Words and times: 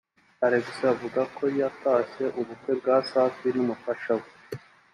Alexis 0.45 0.79
avuga 0.93 1.21
ko 1.35 1.43
yatashye 1.59 2.25
ubukwe 2.39 2.71
bwa 2.79 2.95
Safi 3.09 3.47
n’umufasha 3.55 4.11
we 4.21 4.29